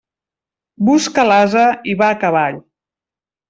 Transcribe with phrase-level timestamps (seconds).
[0.87, 2.61] Busca l'ase, i va a cavall.